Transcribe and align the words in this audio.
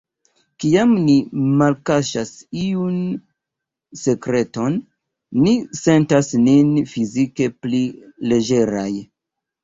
Kiam 0.61 0.93
ni 1.07 1.15
malkaŝas 1.57 2.29
iun 2.61 2.95
sekreton, 4.03 4.79
ni 5.43 5.53
sentas 5.81 6.31
nin 6.47 6.71
fizike 6.95 7.51
pli 7.67 7.83
leĝeraj. 8.33 8.87